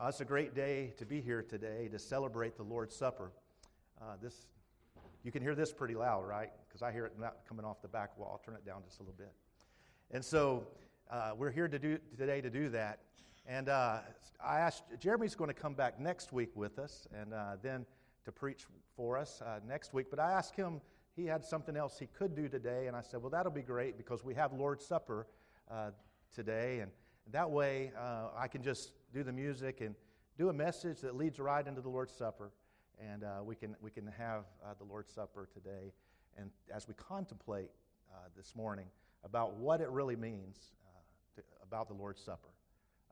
[0.00, 3.32] Uh, it's a great day to be here today to celebrate the Lord's Supper.
[4.00, 4.46] Uh, this,
[5.24, 6.50] you can hear this pretty loud, right?
[6.68, 8.28] Because I hear it not coming off the back wall.
[8.30, 9.32] I'll turn it down just a little bit.
[10.12, 10.68] And so
[11.10, 13.00] uh, we're here to do, today to do that.
[13.44, 13.98] And uh,
[14.40, 17.84] I asked, Jeremy's going to come back next week with us and uh, then
[18.24, 20.06] to preach for us uh, next week.
[20.10, 20.80] But I asked him,
[21.16, 22.86] he had something else he could do today.
[22.86, 25.26] And I said, well, that'll be great because we have Lord's Supper
[26.32, 26.78] today.
[26.82, 26.92] And
[27.32, 27.92] that way
[28.36, 29.94] I can just do the music and
[30.38, 32.52] do a message that leads right into the Lord's Supper.
[33.00, 35.92] And uh, we, can, we can have uh, the Lord's Supper today.
[36.36, 37.70] And as we contemplate
[38.12, 38.86] uh, this morning
[39.24, 42.48] about what it really means uh, to, about the Lord's Supper.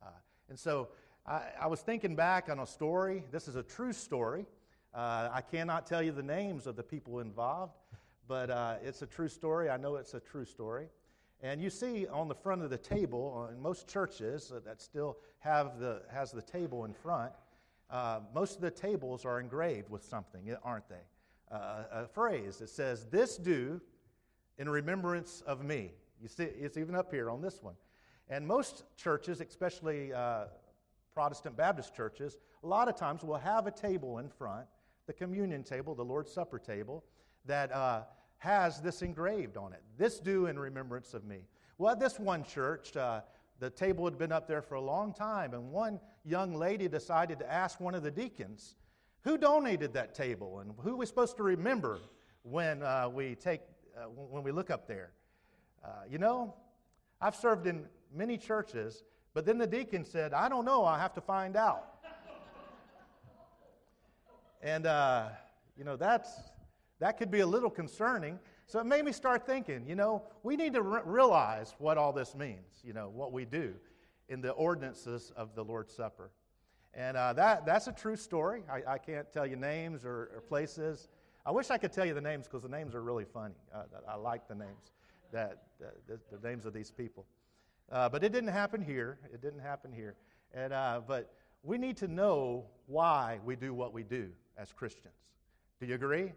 [0.00, 0.10] Uh,
[0.48, 0.88] and so
[1.26, 3.24] I, I, was thinking back on a story.
[3.32, 4.46] This is a true story.
[4.94, 7.74] Uh, I cannot tell you the names of the people involved,
[8.28, 9.68] but it's a true story.
[9.68, 10.88] I know it's a true story.
[11.46, 14.82] And you see on the front of the table, uh, in most churches uh, that
[14.82, 17.30] still have the, has the table in front,
[17.88, 21.04] uh, most of the tables are engraved with something, aren't they?
[21.48, 23.80] Uh, a phrase that says, This do
[24.58, 25.92] in remembrance of me.
[26.20, 27.74] You see, it's even up here on this one.
[28.28, 30.46] And most churches, especially uh,
[31.14, 34.66] Protestant Baptist churches, a lot of times will have a table in front,
[35.06, 37.04] the communion table, the Lord's Supper table,
[37.44, 38.02] that uh,
[38.38, 39.82] has this engraved on it.
[39.98, 41.40] This do in remembrance of me.
[41.78, 43.20] Well, at this one church, uh,
[43.58, 47.38] the table had been up there for a long time, and one young lady decided
[47.38, 48.76] to ask one of the deacons,
[49.22, 51.98] who donated that table and who we're supposed to remember
[52.42, 53.60] when uh, we take
[53.96, 55.10] uh, when we look up there.
[55.84, 56.54] Uh, you know,
[57.20, 60.84] I've served in many churches, but then the deacon said, "I don't know.
[60.84, 61.84] I have to find out."
[64.62, 65.28] and uh,
[65.76, 66.30] you know that's
[66.98, 68.38] that could be a little concerning.
[68.66, 72.12] So it made me start thinking, you know, we need to re- realize what all
[72.12, 73.74] this means, you know, what we do
[74.28, 76.30] in the ordinances of the Lord's Supper.
[76.94, 78.62] And uh, that, that's a true story.
[78.70, 81.08] I, I can't tell you names or, or, places.
[81.44, 83.54] I wish I could tell you the names because the names are really funny.
[83.72, 84.92] Uh, I like the names,
[85.30, 87.26] that, the, the, names of these people.
[87.92, 89.18] Uh, but it didn't happen here.
[89.32, 90.16] It didn't happen here.
[90.54, 95.14] And, uh, but we need to know why we do what we do as Christians.
[95.78, 96.32] Do you agree?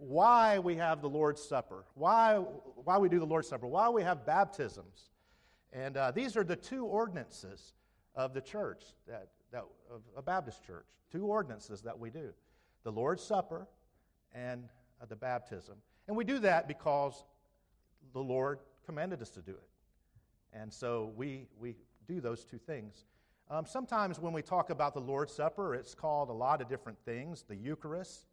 [0.00, 2.36] Why we have the Lord's Supper, why,
[2.84, 5.10] why we do the Lord's Supper, why we have baptisms.
[5.72, 7.74] And uh, these are the two ordinances
[8.14, 12.32] of the church, that, that, of a Baptist church, two ordinances that we do
[12.82, 13.68] the Lord's Supper
[14.32, 14.64] and
[15.02, 15.74] uh, the baptism.
[16.08, 17.24] And we do that because
[18.14, 19.68] the Lord commanded us to do it.
[20.54, 21.76] And so we, we
[22.08, 23.04] do those two things.
[23.50, 26.98] Um, sometimes when we talk about the Lord's Supper, it's called a lot of different
[27.04, 28.26] things the Eucharist.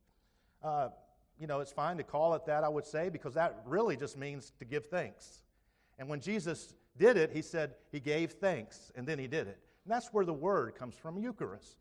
[0.63, 0.89] Uh,
[1.39, 4.17] you know, it's fine to call it that, I would say, because that really just
[4.17, 5.43] means to give thanks.
[5.99, 9.59] And when Jesus did it, he said he gave thanks, and then he did it.
[9.85, 11.77] And that's where the word comes from, Eucharist.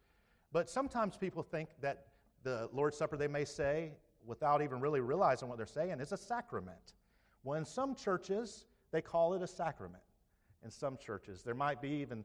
[0.52, 2.06] But sometimes people think that
[2.42, 3.92] the Lord's Supper, they may say,
[4.24, 6.94] without even really realizing what they're saying, is a sacrament.
[7.44, 10.02] Well, in some churches, they call it a sacrament.
[10.64, 12.24] In some churches, there might be even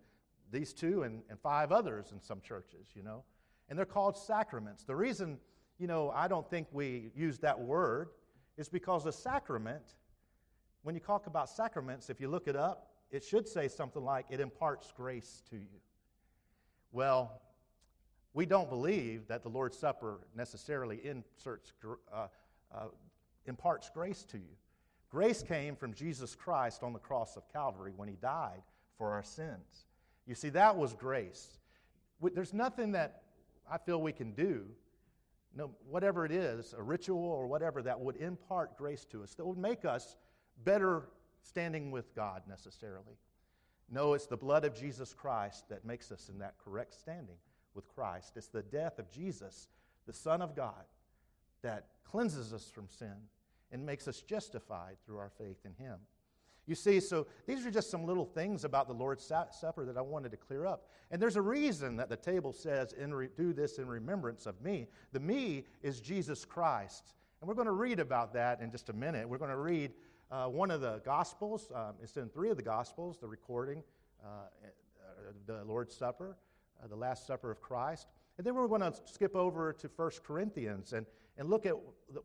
[0.52, 3.24] these two and, and five others in some churches, you know.
[3.70, 4.84] And they're called sacraments.
[4.84, 5.38] The reason
[5.82, 8.10] you know, I don't think we use that word,
[8.56, 9.96] is because a sacrament,
[10.84, 14.28] when you talk about sacraments, if you look it up, it should say something like,
[14.30, 15.80] it imparts grace to you.
[16.92, 17.42] Well,
[18.36, 21.74] we don't believe that the Lord's Supper necessarily inserts,
[22.14, 22.28] uh,
[22.72, 22.86] uh,
[23.48, 24.56] imparts grace to you.
[25.10, 28.62] Grace came from Jesus Christ on the cross of Calvary when he died
[29.00, 29.88] for our sins.
[30.28, 31.58] You see, that was grace.
[32.22, 33.24] There's nothing that
[33.70, 34.66] I feel we can do
[35.56, 39.46] no, whatever it is, a ritual or whatever that would impart grace to us, that
[39.46, 40.16] would make us
[40.64, 41.10] better
[41.42, 43.18] standing with God necessarily.
[43.90, 47.36] No, it's the blood of Jesus Christ that makes us in that correct standing
[47.74, 48.34] with Christ.
[48.38, 49.68] It's the death of Jesus,
[50.08, 50.86] the Son of God,
[51.62, 53.16] that cleanses us from sin
[53.72, 55.98] and makes us justified through our faith in Him.
[56.68, 60.02] You see, so these are just some little things about the Lord's Supper that I
[60.02, 60.88] wanted to clear up.
[61.10, 64.88] And there's a reason that the table says, re- do this in remembrance of me.
[65.12, 67.14] The me is Jesus Christ.
[67.42, 69.28] And we're going to read about that in just a minute.
[69.28, 69.92] We're going to read
[70.32, 71.72] uh, one of the Gospels.
[71.74, 73.84] Um, it's in three of the Gospels, the recording,
[74.24, 76.38] uh, uh the Lord's Supper,
[76.82, 78.08] uh, the Last Supper of Christ.
[78.38, 81.06] And then we're going to skip over to 1 Corinthians and,
[81.38, 81.76] and look at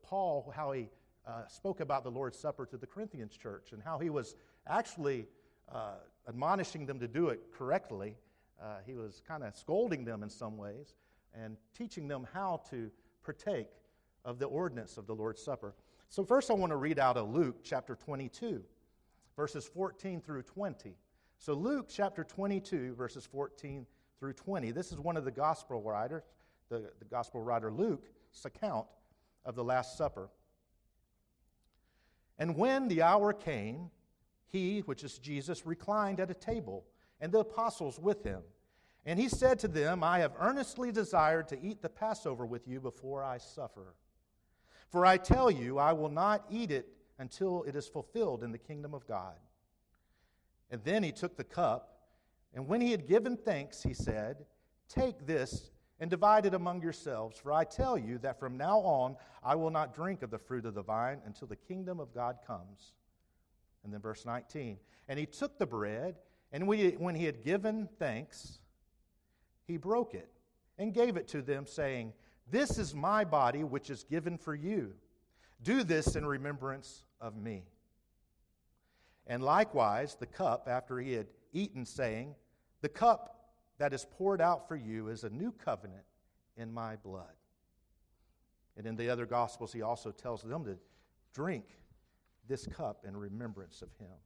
[0.02, 0.88] Paul, how he
[1.26, 4.36] uh, spoke about the Lord's Supper to the Corinthians church and how he was
[4.66, 5.26] actually
[5.72, 5.94] uh,
[6.28, 8.16] admonishing them to do it correctly.
[8.62, 10.94] Uh, he was kind of scolding them in some ways
[11.34, 12.90] and teaching them how to
[13.24, 13.68] partake
[14.24, 15.74] of the ordinance of the Lord's Supper.
[16.08, 18.62] So, first, I want to read out of Luke chapter 22,
[19.36, 20.94] verses 14 through 20.
[21.38, 23.86] So, Luke chapter 22, verses 14
[24.18, 24.70] through 20.
[24.70, 26.22] This is one of the gospel writers,
[26.68, 28.86] the, the gospel writer Luke's account
[29.44, 30.30] of the Last Supper.
[32.38, 33.90] And when the hour came,
[34.46, 36.84] he, which is Jesus, reclined at a table,
[37.20, 38.42] and the apostles with him.
[39.04, 42.80] And he said to them, I have earnestly desired to eat the Passover with you
[42.80, 43.94] before I suffer.
[44.88, 46.88] For I tell you, I will not eat it
[47.18, 49.36] until it is fulfilled in the kingdom of God.
[50.70, 51.96] And then he took the cup,
[52.54, 54.44] and when he had given thanks, he said,
[54.88, 59.16] Take this and divide it among yourselves, for I tell you that from now on
[59.42, 62.38] I will not drink of the fruit of the vine until the kingdom of God
[62.46, 62.92] comes.
[63.84, 64.78] And then verse 19.
[65.08, 66.16] And he took the bread,
[66.52, 68.58] and when he had given thanks,
[69.66, 70.28] he broke it
[70.78, 72.12] and gave it to them, saying,
[72.50, 74.92] This is my body, which is given for you.
[75.62, 77.64] Do this in remembrance of me.
[79.26, 82.34] And likewise, the cup, after he had eaten, saying,
[82.82, 83.35] The cup
[83.78, 86.04] that is poured out for you is a new covenant
[86.56, 87.34] in my blood.
[88.76, 90.76] And in the other Gospels, he also tells them to
[91.32, 91.64] drink
[92.48, 94.16] this cup in remembrance of him.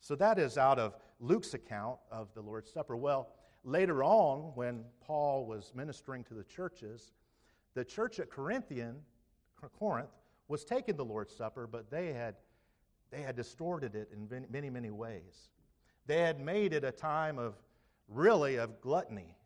[0.00, 2.96] So that is out of Luke's account of the Lord's Supper.
[2.96, 3.28] Well,
[3.64, 7.12] Later on, when Paul was ministering to the churches,
[7.74, 8.96] the church at Corinthian,
[9.78, 10.10] Corinth
[10.48, 12.34] was taking the Lord's Supper, but they had,
[13.10, 15.48] they had distorted it in many, many ways.
[16.06, 17.54] They had made it a time of
[18.14, 19.36] really of gluttony.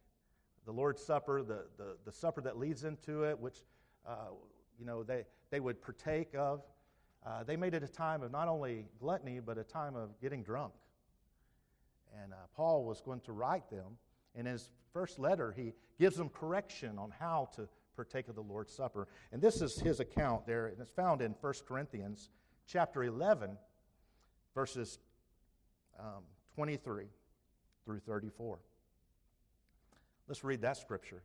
[0.65, 3.63] The Lord's Supper, the, the, the supper that leads into it, which
[4.07, 4.31] uh,
[4.79, 6.63] you know they, they would partake of,
[7.25, 10.43] uh, they made it a time of not only gluttony, but a time of getting
[10.43, 10.73] drunk.
[12.23, 13.99] And uh, Paul was going to write them
[14.35, 18.73] in his first letter, he gives them correction on how to partake of the Lord's
[18.73, 19.09] Supper.
[19.33, 22.31] And this is his account there, and it's found in 1 Corinthians
[22.67, 23.57] chapter 11,
[24.55, 24.99] verses
[25.99, 26.23] um,
[26.55, 27.07] 23
[27.87, 28.59] through 34.
[30.29, 31.23] Let's read that scripture.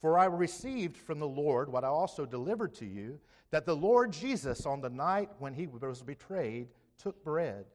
[0.00, 3.20] For I received from the Lord what I also delivered to you
[3.50, 6.68] that the Lord Jesus, on the night when he was betrayed,
[6.98, 7.66] took bread.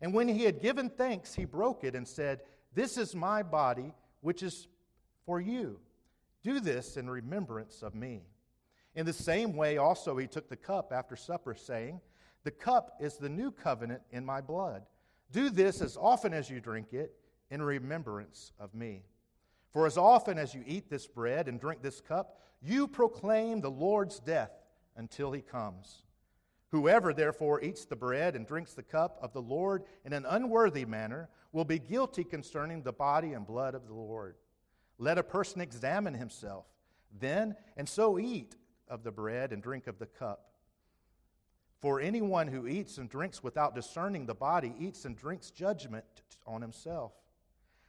[0.00, 2.40] And when he had given thanks, he broke it and said,
[2.74, 4.66] This is my body which is
[5.24, 5.78] for you.
[6.42, 8.22] Do this in remembrance of me.
[8.96, 12.00] In the same way, also, he took the cup after supper, saying,
[12.42, 14.82] The cup is the new covenant in my blood.
[15.30, 17.14] Do this as often as you drink it
[17.50, 19.02] in remembrance of me.
[19.72, 23.70] For as often as you eat this bread and drink this cup, you proclaim the
[23.70, 24.52] Lord's death
[24.96, 26.02] until he comes.
[26.70, 30.84] Whoever therefore eats the bread and drinks the cup of the Lord in an unworthy
[30.84, 34.36] manner will be guilty concerning the body and blood of the Lord.
[34.98, 36.66] Let a person examine himself
[37.18, 38.56] then, and so eat
[38.88, 40.52] of the bread and drink of the cup.
[41.80, 46.04] For anyone who eats and drinks without discerning the body eats and drinks judgment
[46.46, 47.12] on himself.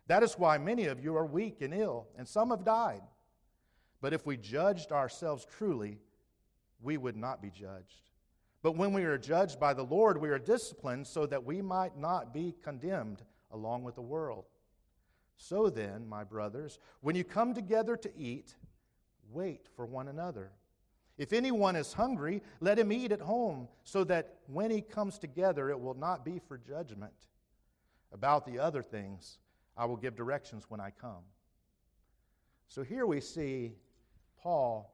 [0.10, 3.04] That is why many of you are weak and ill, and some have died.
[4.02, 6.00] But if we judged ourselves truly,
[6.82, 8.10] we would not be judged.
[8.64, 11.96] But when we are judged by the Lord, we are disciplined so that we might
[11.96, 13.22] not be condemned
[13.52, 14.46] along with the world.
[15.38, 18.56] So then, my brothers, when you come together to eat,
[19.32, 20.50] wait for one another.
[21.20, 25.70] If anyone is hungry, let him eat at home, so that when he comes together,
[25.70, 27.14] it will not be for judgment.
[28.12, 29.38] About the other things,
[29.80, 31.24] I will give directions when I come.
[32.68, 33.72] So here we see
[34.44, 34.94] Paul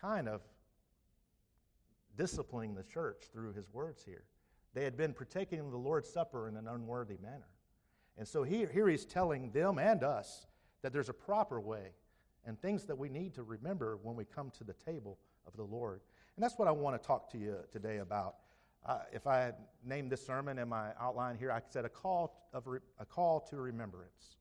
[0.00, 0.40] kind of
[2.16, 4.22] disciplining the church through his words here.
[4.72, 7.48] They had been partaking of the Lord's Supper in an unworthy manner.
[8.16, 10.46] And so here, here he's telling them and us
[10.82, 11.90] that there's a proper way
[12.46, 15.64] and things that we need to remember when we come to the table of the
[15.64, 16.02] Lord.
[16.36, 18.36] And that's what I want to talk to you today about.
[18.86, 22.48] Uh, if I had named this sermon in my outline here, I said a call,
[22.52, 24.36] of re- a call to remembrance.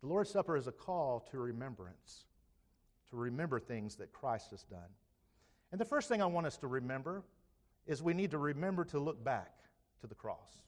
[0.00, 2.26] The Lord's Supper is a call to remembrance,
[3.10, 4.90] to remember things that Christ has done.
[5.72, 7.24] And the first thing I want us to remember
[7.86, 9.54] is we need to remember to look back
[10.00, 10.58] to the cross.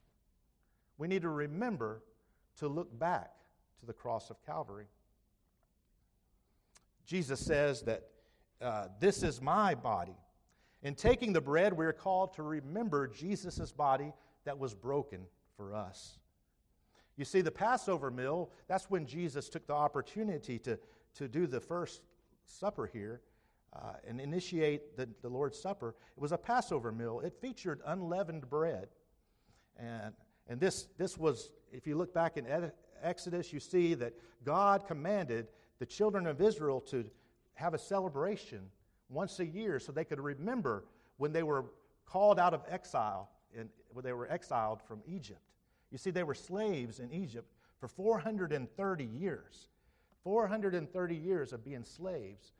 [0.98, 2.02] We need to remember
[2.58, 3.32] to look back
[3.80, 4.86] to the cross of Calvary.
[7.06, 8.08] Jesus says that
[8.60, 10.16] uh, this is my body.
[10.82, 14.12] In taking the bread, we are called to remember Jesus' body
[14.44, 16.18] that was broken for us.
[17.16, 20.78] You see, the Passover meal, that's when Jesus took the opportunity to,
[21.16, 22.02] to do the first
[22.46, 23.20] supper here
[23.74, 27.20] uh, and initiate the, the Lord's Supper, it was a Passover meal.
[27.20, 28.88] It featured unleavened bread.
[29.76, 30.14] And,
[30.48, 32.46] and this, this was, if you look back in
[33.02, 37.04] Exodus, you see that God commanded the children of Israel to
[37.54, 38.62] have a celebration
[39.10, 40.84] once a year so they could remember
[41.18, 41.66] when they were
[42.06, 45.40] called out of exile, in, when they were exiled from Egypt.
[45.90, 47.46] You see, they were slaves in Egypt
[47.78, 49.68] for 430 years.
[50.22, 52.52] 430 years of being slaves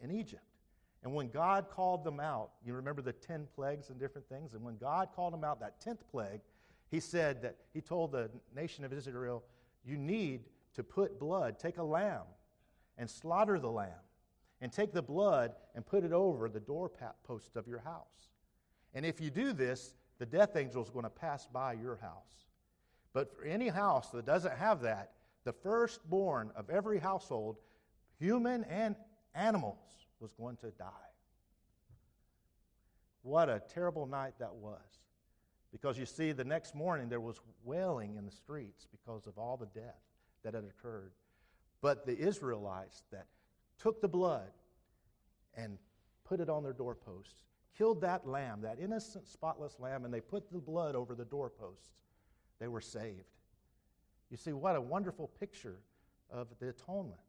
[0.00, 0.42] in Egypt.
[1.02, 4.54] And when God called them out, you remember the 10 plagues and different things?
[4.54, 6.40] And when God called them out, that 10th plague,
[6.90, 9.42] he said that he told the nation of Israel,
[9.84, 10.44] You need
[10.74, 12.22] to put blood, take a lamb
[12.98, 13.88] and slaughter the lamb,
[14.62, 18.30] and take the blood and put it over the doorpost of your house.
[18.94, 22.46] And if you do this, the death angel is going to pass by your house.
[23.12, 25.10] But for any house that doesn't have that,
[25.44, 27.56] the firstborn of every household,
[28.20, 28.94] human and
[29.34, 30.86] animals, was going to die.
[33.22, 34.78] What a terrible night that was.
[35.72, 39.56] Because you see, the next morning there was wailing in the streets because of all
[39.56, 40.02] the death
[40.44, 41.12] that had occurred.
[41.80, 43.26] But the Israelites that
[43.78, 44.50] took the blood
[45.54, 45.78] and
[46.24, 47.44] put it on their doorposts,
[47.76, 51.90] killed that lamb, that innocent, spotless lamb, and they put the blood over the doorposts,
[52.58, 53.24] they were saved.
[54.30, 55.76] You see, what a wonderful picture
[56.30, 57.20] of the atonement.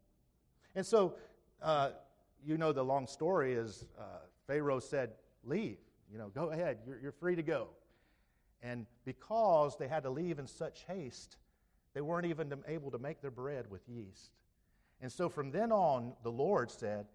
[0.75, 1.15] And so,
[1.61, 1.91] uh,
[2.45, 4.03] you know, the long story is uh,
[4.47, 5.11] Pharaoh said,
[5.43, 5.77] Leave,
[6.11, 7.67] you know, go ahead, you're, you're free to go.
[8.61, 11.37] And because they had to leave in such haste,
[11.93, 14.31] they weren't even able to make their bread with yeast.
[15.03, 17.07] And so from then on, the Lord said,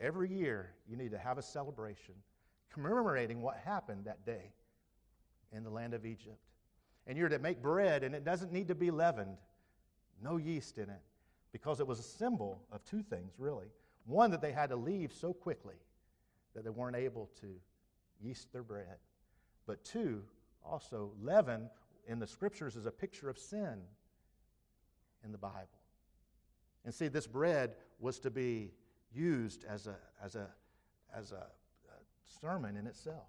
[0.00, 2.16] every year you need to have a celebration
[2.68, 4.52] commemorating what happened that day
[5.52, 6.40] in the land of Egypt.
[7.06, 9.36] And you're to make bread, and it doesn't need to be leavened,
[10.20, 11.00] no yeast in it,
[11.52, 13.68] because it was a symbol of two things, really.
[14.04, 15.76] One, that they had to leave so quickly
[16.56, 17.46] that they weren't able to
[18.20, 18.96] yeast their bread.
[19.64, 20.22] But two,
[20.64, 21.70] also, leaven
[22.08, 23.78] in the scriptures is a picture of sin
[25.24, 25.81] in the Bible.
[26.84, 28.72] And see, this bread was to be
[29.14, 30.46] used as a, as a,
[31.16, 31.46] as a,
[32.40, 33.28] sermon in itself.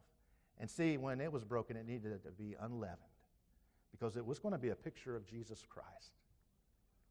[0.59, 2.99] And see, when it was broken, it needed to be unleavened
[3.91, 6.13] because it was going to be a picture of Jesus Christ.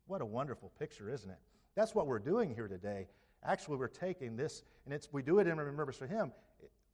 [0.07, 1.39] What a wonderful picture, isn't it?
[1.75, 3.09] That's what we're doing here today.
[3.45, 6.33] Actually, we're taking this, and it's, we do it in remembrance for Him.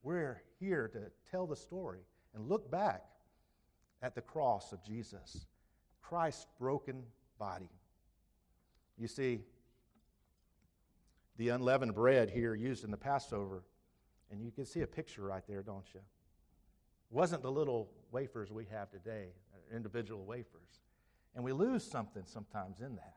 [0.03, 1.01] We're here to
[1.31, 2.01] tell the story
[2.35, 3.05] and look back
[4.03, 5.47] at the cross of Jesus,
[6.01, 7.03] Christ's broken
[7.39, 7.71] body.
[8.99, 9.41] You see,
[11.37, 13.63] the unleavened bread here used in the Passover,
[14.31, 16.01] and you can see a picture right there, don't you?
[17.11, 20.83] Wasn't the little wafers we have today, uh, individual wafers.
[21.35, 23.15] And we lose something sometimes in that.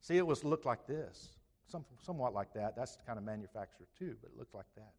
[0.00, 1.36] See, it was looked like this,
[1.68, 2.74] some, somewhat like that.
[2.74, 4.92] That's kind of manufactured too, but it looked like that.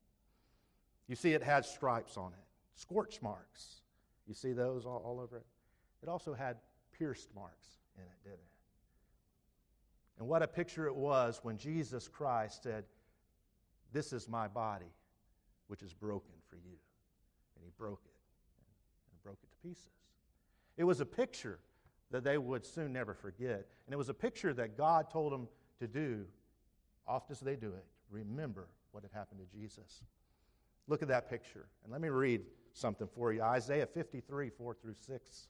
[1.07, 3.81] You see, it had stripes on it, scorch marks.
[4.25, 5.45] You see those all, all over it?
[6.01, 6.57] It also had
[6.97, 8.52] pierced marks in it, didn't it?
[10.19, 12.85] And what a picture it was when Jesus Christ said,
[13.91, 14.93] This is my body,
[15.67, 16.77] which is broken for you.
[17.55, 18.15] And he broke it
[19.11, 19.89] and broke it to pieces.
[20.77, 21.59] It was a picture
[22.11, 23.67] that they would soon never forget.
[23.85, 25.47] And it was a picture that God told them
[25.79, 26.25] to do,
[27.07, 30.03] often as they do it, remember what had happened to Jesus.
[30.87, 31.65] Look at that picture.
[31.83, 32.41] And let me read
[32.73, 35.47] something for you Isaiah 53, 4 through 6.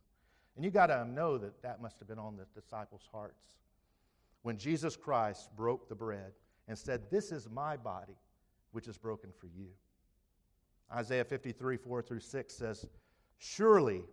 [0.55, 3.43] And you got to know that that must have been on the disciples' hearts.
[4.43, 6.33] When Jesus Christ broke the bread
[6.67, 8.17] and said, This is my body,
[8.71, 9.67] which is broken for you.
[10.93, 12.85] Isaiah 53, 4 through 6 says,
[13.37, 14.03] Surely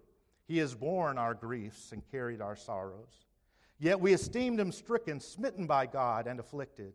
[0.47, 3.27] he has borne our griefs and carried our sorrows.
[3.79, 6.95] Yet we esteemed him stricken, smitten by God, and afflicted.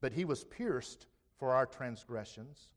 [0.00, 1.06] But he was pierced
[1.38, 2.68] for our transgressions,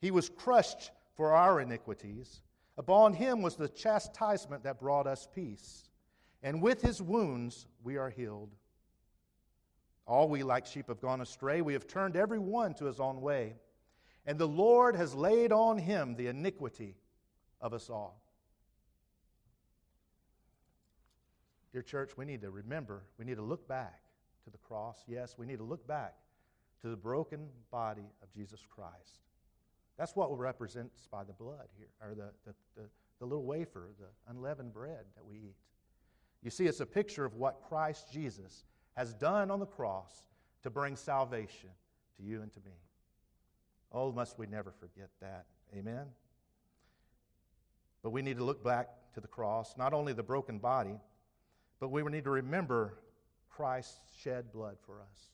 [0.00, 2.42] he was crushed for our iniquities.
[2.78, 5.88] Upon him was the chastisement that brought us peace,
[6.46, 8.54] and with his wounds we are healed.
[10.06, 11.60] All we like sheep have gone astray.
[11.60, 13.56] We have turned every one to his own way.
[14.26, 16.94] And the Lord has laid on him the iniquity
[17.60, 18.22] of us all.
[21.72, 24.02] Dear church, we need to remember, we need to look back
[24.44, 25.02] to the cross.
[25.08, 26.14] Yes, we need to look back
[26.82, 29.18] to the broken body of Jesus Christ.
[29.98, 32.88] That's what represents by the blood here, or the, the, the,
[33.18, 35.56] the little wafer, the unleavened bread that we eat.
[36.42, 38.64] You see, it's a picture of what Christ Jesus
[38.96, 40.22] has done on the cross
[40.62, 41.70] to bring salvation
[42.16, 42.72] to you and to me.
[43.92, 45.46] Oh, must we never forget that.
[45.76, 46.06] Amen?
[48.02, 51.00] But we need to look back to the cross, not only the broken body,
[51.80, 52.98] but we need to remember
[53.48, 55.30] Christ's shed blood for us.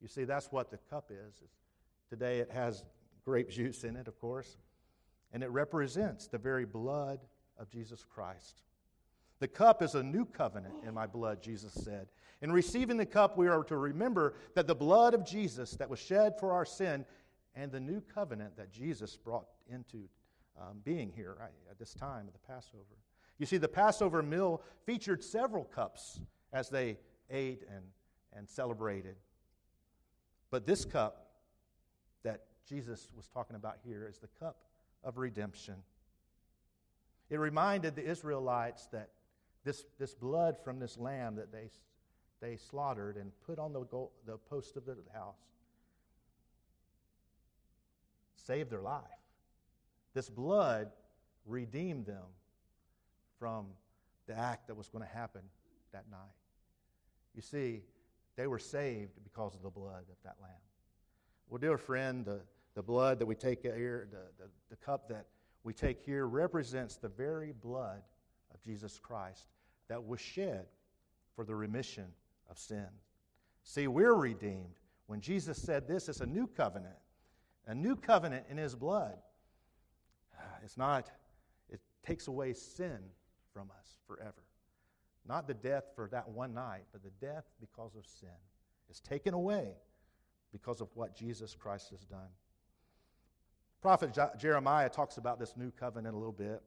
[0.00, 1.42] You see, that's what the cup is.
[2.10, 2.84] Today it has
[3.24, 4.58] grape juice in it, of course,
[5.32, 7.20] and it represents the very blood
[7.58, 8.62] of Jesus Christ.
[9.40, 12.08] The cup is a new covenant in my blood, Jesus said.
[12.40, 15.98] In receiving the cup, we are to remember that the blood of Jesus that was
[15.98, 17.04] shed for our sin
[17.54, 20.08] and the new covenant that Jesus brought into
[20.60, 22.84] um, being here right, at this time of the Passover.
[23.38, 26.20] You see, the Passover meal featured several cups
[26.52, 26.98] as they
[27.30, 27.84] ate and,
[28.36, 29.16] and celebrated.
[30.50, 31.30] But this cup
[32.22, 34.56] that Jesus was talking about here is the cup
[35.02, 35.74] of redemption.
[37.30, 39.08] It reminded the Israelites that
[39.64, 41.70] this, this blood from this lamb that they,
[42.40, 45.38] they slaughtered and put on the, gold, the post of the house
[48.36, 49.02] saved their life.
[50.12, 50.90] This blood
[51.46, 52.24] redeemed them
[53.38, 53.66] from
[54.26, 55.42] the act that was going to happen
[55.92, 56.18] that night.
[57.34, 57.82] You see,
[58.36, 60.52] they were saved because of the blood of that lamb.
[61.48, 62.40] Well, dear friend, the,
[62.74, 65.26] the blood that we take here, the, the, the cup that
[65.62, 68.02] we take here, represents the very blood
[68.52, 69.46] of Jesus Christ
[69.88, 70.66] that was shed
[71.34, 72.06] for the remission
[72.50, 72.86] of sin.
[73.62, 74.78] See, we're redeemed.
[75.06, 76.96] When Jesus said this, it's a new covenant,
[77.66, 79.16] a new covenant in his blood.
[80.62, 81.10] It's not,
[81.70, 82.98] it takes away sin
[83.52, 84.42] from us forever.
[85.26, 88.28] Not the death for that one night, but the death because of sin.
[88.88, 89.72] It's taken away
[90.52, 92.28] because of what Jesus Christ has done.
[93.82, 96.62] Prophet Jeremiah talks about this new covenant a little bit.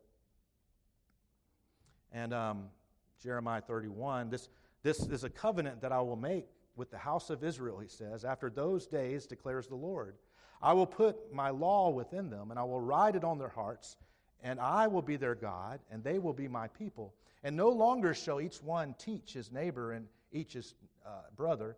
[2.12, 2.66] And um,
[3.22, 4.50] Jeremiah 31, this,
[4.84, 8.24] this is a covenant that I will make with the house of Israel, he says.
[8.24, 10.16] After those days, declares the Lord,
[10.62, 13.98] I will put my law within them, and I will write it on their hearts,
[14.42, 17.14] and I will be their God, and they will be my people.
[17.44, 21.76] And no longer shall each one teach his neighbor and each his uh, brother,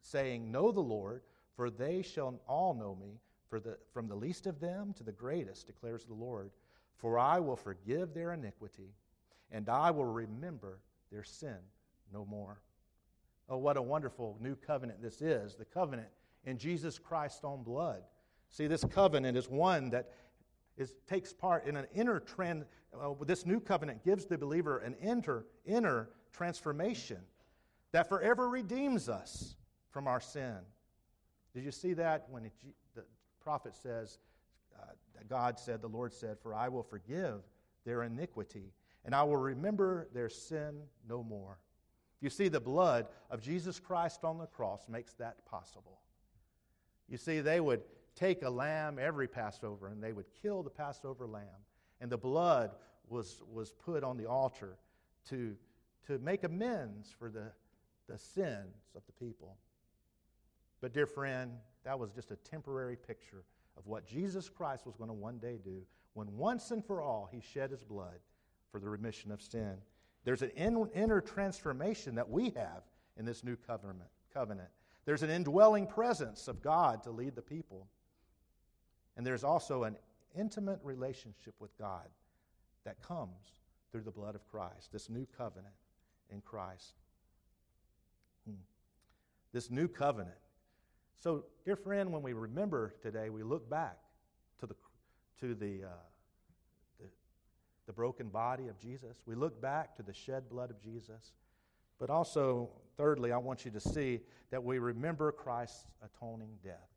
[0.00, 1.22] saying, Know the Lord,
[1.56, 5.12] for they shall all know me, for the, from the least of them to the
[5.12, 6.50] greatest, declares the Lord.
[6.96, 8.94] For I will forgive their iniquity,
[9.52, 10.80] and I will remember
[11.10, 11.58] their sin
[12.12, 12.60] no more.
[13.48, 16.08] Oh, what a wonderful new covenant this is the covenant
[16.44, 18.02] in Jesus Christ's own blood.
[18.48, 20.10] See, this covenant is one that
[20.76, 22.64] is, takes part in an inner trend.
[22.98, 27.18] Uh, this new covenant gives the believer an inner, inner transformation
[27.92, 29.54] that forever redeems us
[29.90, 30.56] from our sin.
[31.54, 32.52] Did you see that when it,
[32.94, 33.04] the
[33.40, 34.18] prophet says,
[34.80, 34.86] uh,
[35.28, 37.42] God said, the Lord said, For I will forgive
[37.84, 38.72] their iniquity,
[39.04, 41.58] and I will remember their sin no more.
[42.20, 45.98] You see, the blood of Jesus Christ on the cross makes that possible.
[47.08, 47.82] You see, they would
[48.14, 51.66] take a lamb every Passover and they would kill the Passover lamb.
[52.00, 52.70] And the blood
[53.08, 54.78] was, was put on the altar
[55.30, 55.56] to,
[56.06, 57.50] to make amends for the,
[58.08, 59.56] the sins of the people.
[60.80, 61.52] But, dear friend,
[61.84, 63.44] that was just a temporary picture
[63.76, 65.82] of what Jesus Christ was going to one day do
[66.14, 68.18] when once and for all he shed his blood
[68.72, 69.76] for the remission of sin.
[70.24, 72.82] There's an inner transformation that we have
[73.18, 74.08] in this new covenant.
[74.32, 74.68] covenant.
[75.04, 77.86] There's an indwelling presence of God to lead the people.
[79.16, 79.96] And there's also an
[80.36, 82.08] intimate relationship with God
[82.84, 85.74] that comes through the blood of Christ, this new covenant
[86.30, 86.94] in Christ.
[88.46, 88.56] Hmm.
[89.52, 90.36] This new covenant.
[91.20, 93.98] So, dear friend, when we remember today, we look back
[94.60, 94.74] to the,
[95.40, 95.88] to the, uh,
[97.86, 99.22] the broken body of Jesus.
[99.26, 101.32] We look back to the shed blood of Jesus.
[101.98, 106.88] But also, thirdly, I want you to see that we remember Christ's atoning death.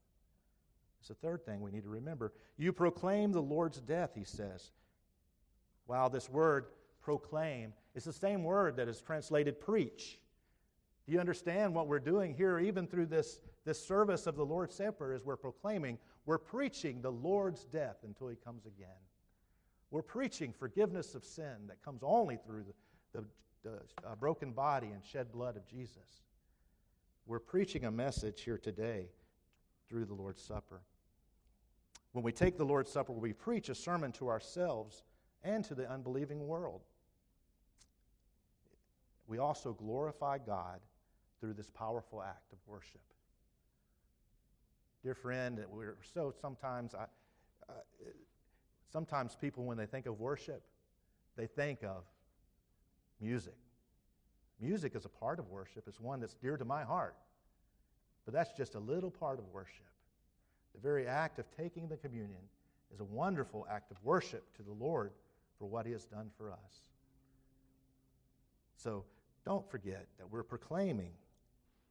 [0.99, 2.33] It's the third thing we need to remember.
[2.57, 4.71] You proclaim the Lord's death, he says.
[5.87, 6.65] Wow, this word
[7.01, 10.19] proclaim is the same word that is translated preach.
[11.05, 14.73] Do you understand what we're doing here, even through this, this service of the Lord's
[14.73, 15.99] Supper, as we're proclaiming?
[16.25, 18.87] We're preaching the Lord's death until he comes again.
[19.95, 22.65] We're preaching forgiveness of sin that comes only through
[23.13, 23.25] the, the,
[23.63, 26.25] the uh, broken body and shed blood of Jesus.
[27.25, 29.07] We're preaching a message here today
[29.87, 30.81] through the Lord's Supper.
[32.11, 35.03] When we take the Lord's Supper, we preach a sermon to ourselves
[35.45, 36.81] and to the unbelieving world.
[39.27, 40.81] We also glorify God
[41.39, 42.99] through this powerful act of worship.
[45.03, 47.03] Dear friend, we're so sometimes, I,
[47.69, 47.75] uh,
[48.95, 50.63] sometimes people, when they think of worship,
[51.35, 52.05] they think of
[53.19, 53.57] music.
[54.61, 57.17] Music is a part of worship, it's one that's dear to my heart.
[58.23, 59.83] But that's just a little part of worship.
[60.73, 62.39] The very act of taking the communion
[62.93, 65.11] is a wonderful act of worship to the Lord
[65.59, 66.81] for what He has done for us.
[68.77, 69.03] So
[69.43, 71.11] don't forget that we're proclaiming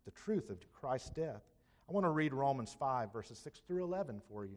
[0.06, 1.42] the truth of Christ's death.
[1.86, 4.56] I want to read Romans 5, verses 6 through 11 for you.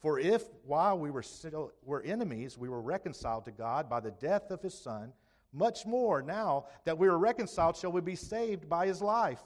[0.00, 4.12] For if, while we were still were enemies, we were reconciled to God by the
[4.12, 5.12] death of his Son,
[5.52, 9.40] much more now that we are reconciled shall we be saved by his life.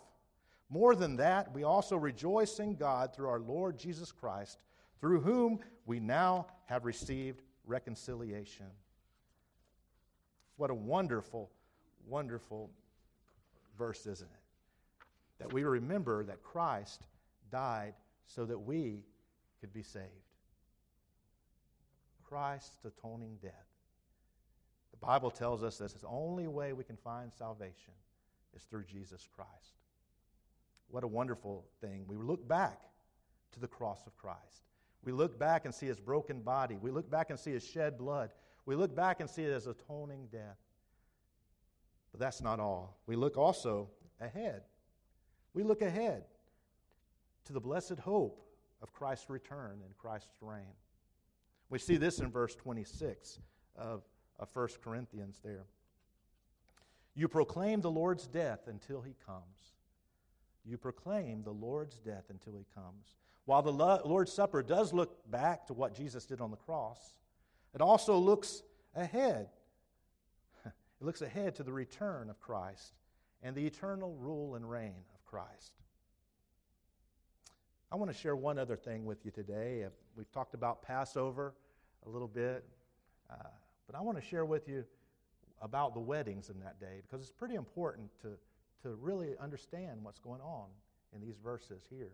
[0.69, 4.59] More than that, we also rejoice in God through our Lord Jesus Christ,
[5.01, 8.67] through whom we now have received reconciliation.
[10.57, 11.51] What a wonderful,
[12.07, 12.71] wonderful
[13.79, 15.05] verse, isn't it?
[15.39, 17.07] That we remember that Christ
[17.51, 17.95] died
[18.27, 19.05] so that we
[19.61, 20.22] could be saved.
[22.33, 23.53] Christ's atoning death.
[24.91, 27.93] The Bible tells us that the only way we can find salvation
[28.57, 29.75] is through Jesus Christ.
[30.89, 32.05] What a wonderful thing.
[32.09, 32.81] We look back
[33.53, 34.63] to the cross of Christ.
[35.05, 36.79] We look back and see his broken body.
[36.81, 38.31] We look back and see his shed blood.
[38.65, 40.59] We look back and see as atoning death.
[42.13, 42.97] But that's not all.
[43.07, 43.91] We look also
[44.23, 44.63] ahead.
[45.53, 46.25] We look ahead
[47.45, 48.43] to the blessed hope
[48.81, 50.73] of Christ's return and Christ's reign.
[51.73, 53.41] We see this in verse 26
[53.77, 54.03] of,
[54.39, 55.65] of 1 Corinthians there.
[57.15, 59.73] You proclaim the Lord's death until he comes.
[60.67, 63.17] You proclaim the Lord's death until he comes.
[63.47, 67.15] While the Lord's Supper does look back to what Jesus did on the cross,
[67.75, 68.63] it also looks
[68.95, 69.49] ahead.
[70.67, 72.93] It looks ahead to the return of Christ
[73.43, 75.73] and the eternal rule and reign of Christ.
[77.91, 79.87] I want to share one other thing with you today.
[80.17, 81.55] We've talked about Passover
[82.07, 82.65] a little bit,
[83.31, 83.49] uh,
[83.87, 84.85] but I want to share with you
[85.61, 88.29] about the weddings in that day because it's pretty important to,
[88.83, 90.67] to really understand what's going on
[91.15, 92.13] in these verses here.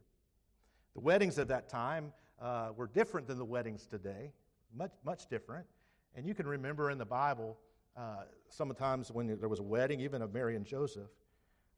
[0.94, 4.32] The weddings of that time uh, were different than the weddings today,
[4.74, 5.66] much, much different.
[6.14, 7.56] And you can remember in the Bible,
[7.96, 11.10] uh, sometimes when there was a wedding, even of Mary and Joseph,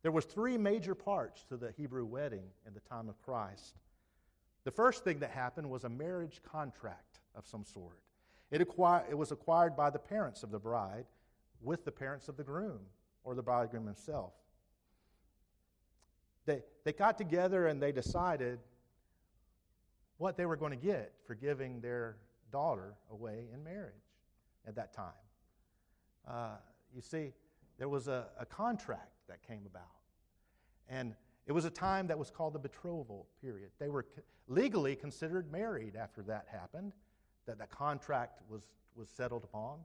[0.03, 3.77] there was three major parts to the Hebrew wedding in the time of Christ.
[4.65, 7.99] The first thing that happened was a marriage contract of some sort.
[8.51, 11.07] It, it was acquired by the parents of the bride
[11.63, 12.81] with the parents of the groom
[13.25, 14.33] or the bridegroom himself.
[16.47, 18.59] They, they got together and they decided
[20.19, 22.17] what they were going to get for giving their
[22.53, 23.95] daughter away in marriage
[24.67, 25.13] at that time.
[26.29, 26.57] Uh,
[26.95, 27.33] you see,
[27.79, 29.85] there was a, a contract that came about.
[30.89, 31.15] And
[31.47, 33.71] it was a time that was called the betrothal period.
[33.79, 34.05] They were
[34.49, 36.93] legally considered married after that happened,
[37.51, 39.79] that the contract was, was settled upon,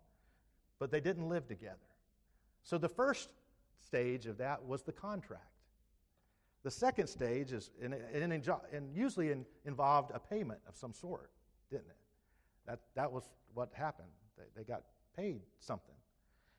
[0.80, 1.90] but they didn't live together.
[2.64, 3.30] So the first
[3.84, 5.44] stage of that was the contract.
[6.64, 11.32] The second stage is, and, and, and usually in, involved a payment of some sort,
[11.72, 11.98] didn't it?
[12.68, 13.24] That, that was
[13.54, 14.10] what happened.
[14.38, 14.84] They, they got
[15.16, 15.96] paid something.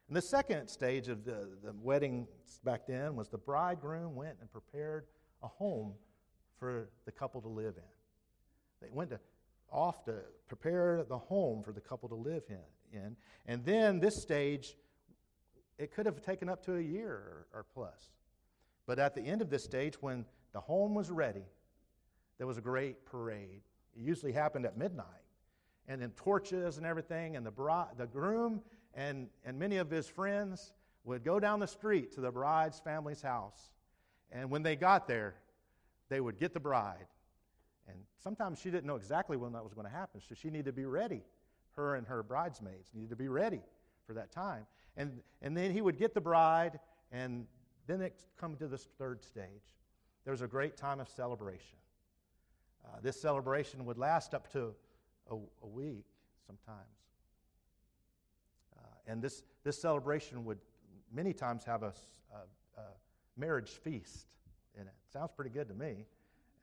[0.09, 2.27] And the second stage of the, the wedding
[2.65, 5.07] back then was the bridegroom went and prepared
[5.43, 5.93] a home
[6.59, 7.83] for the couple to live in.
[8.81, 9.21] They went to,
[9.71, 10.15] off to
[10.49, 12.43] prepare the home for the couple to live
[12.93, 13.17] in.
[13.47, 14.77] And then this stage,
[15.79, 18.11] it could have taken up to a year or, or plus.
[18.87, 21.45] But at the end of this stage, when the home was ready,
[22.39, 23.63] there was a great parade.
[23.97, 25.07] It usually happened at midnight.
[25.89, 28.63] And then torches and everything, and the, bride, the groom
[28.95, 30.73] and, and many of his friends
[31.05, 33.71] would go down the street to the bride's family's house.
[34.33, 35.35] And when they got there,
[36.09, 37.07] they would get the bride.
[37.89, 40.67] And sometimes she didn't know exactly when that was going to happen, so she needed
[40.67, 41.23] to be ready.
[41.77, 43.61] Her and her bridesmaids needed to be ready
[44.07, 44.67] for that time.
[44.97, 46.81] And, and then he would get the bride,
[47.13, 47.47] and
[47.87, 49.45] then it come to this third stage.
[50.25, 51.79] There was a great time of celebration.
[52.85, 54.75] Uh, this celebration would last up to
[55.31, 56.07] a, a week
[56.47, 56.87] sometimes.
[59.07, 60.59] And this, this celebration would
[61.13, 61.93] many times have a,
[62.33, 62.85] a, a
[63.37, 64.27] marriage feast
[64.75, 64.95] in it.
[65.13, 66.05] Sounds pretty good to me.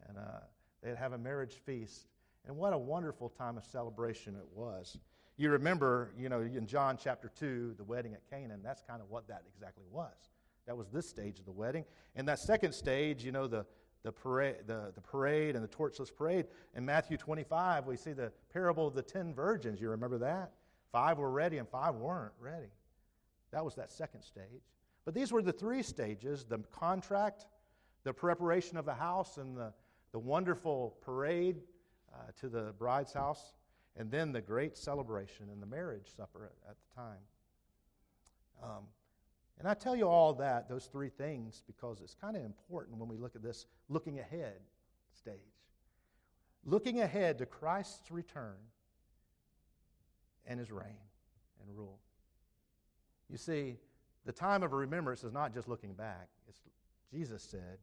[0.08, 0.42] And uh,
[0.84, 2.08] they'd have a marriage feast.
[2.46, 4.98] And what a wonderful time of celebration it was.
[5.38, 9.10] You remember, you know, in John chapter 2, the wedding at Canaan, that's kind of
[9.10, 10.14] what that exactly was.
[10.68, 11.86] That was this stage of the wedding.
[12.16, 13.66] And that second stage, you know, the,
[14.04, 16.46] the, parade, the, the parade and the torchless parade.
[16.76, 19.82] In Matthew 25, we see the parable of the ten virgins.
[19.82, 20.52] You remember that?
[20.92, 22.70] Five were ready and five weren't ready.
[23.52, 24.70] That was that second stage.
[25.06, 27.48] But these were the three stages the contract,
[28.04, 29.74] the preparation of the house, and the,
[30.14, 31.58] the wonderful parade
[32.14, 33.54] uh, to the bride's house,
[33.98, 37.20] and then the great celebration and the marriage supper at, at the time.
[38.64, 38.84] Um,
[39.60, 43.10] and I tell you all that, those three things, because it's kind of important when
[43.10, 44.62] we look at this looking ahead
[45.12, 45.36] stage.
[46.66, 48.56] Looking ahead to Christ's return
[50.46, 51.04] and his reign
[51.62, 52.00] and rule.
[53.30, 53.78] You see,
[54.26, 56.30] The time of remembrance is not just looking back.
[56.48, 56.60] It's,
[57.12, 57.78] Jesus said,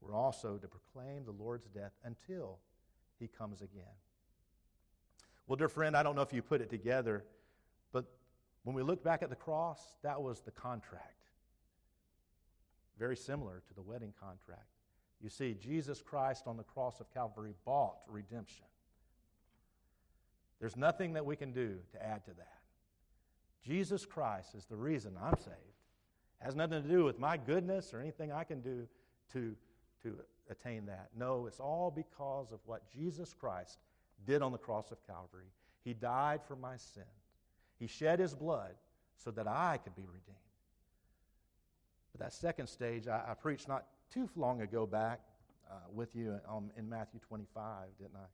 [0.00, 2.58] we're also to proclaim the Lord's death until
[3.18, 3.82] he comes again.
[5.46, 7.24] Well, dear friend, I don't know if you put it together,
[7.92, 8.04] but
[8.62, 11.28] when we look back at the cross, that was the contract.
[12.98, 14.68] Very similar to the wedding contract.
[15.20, 18.64] You see, Jesus Christ on the cross of Calvary bought redemption.
[20.60, 22.58] There's nothing that we can do to add to that.
[23.64, 25.56] Jesus Christ is the reason I'm saved.
[26.40, 28.86] It has nothing to do with my goodness or anything I can do
[29.32, 29.54] to,
[30.02, 30.16] to
[30.50, 31.08] attain that.
[31.16, 33.78] No, it's all because of what Jesus Christ
[34.26, 35.52] did on the cross of Calvary.
[35.84, 37.06] He died for my sins.
[37.78, 38.74] He shed his blood
[39.16, 40.36] so that I could be redeemed.
[42.12, 45.20] But that second stage, I, I preached not too long ago back
[45.70, 48.26] uh, with you um, in Matthew 25, didn't I?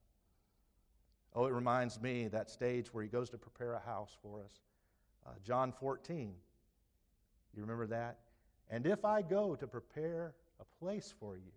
[1.34, 4.60] Oh, it reminds me that stage where he goes to prepare a house for us.
[5.26, 6.32] Uh, John 14.
[7.54, 8.18] You remember that?
[8.70, 11.52] And if I go to prepare a place for you,